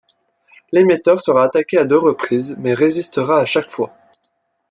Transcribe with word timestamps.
L’émetteur 0.71 1.21
sera 1.21 1.43
attaqué 1.43 1.77
à 1.77 1.85
deux 1.85 1.99
reprises, 1.99 2.57
mais 2.57 2.73
résistera 2.73 3.37
à 3.39 3.45
chaque 3.45 3.69
fois. 3.69 3.95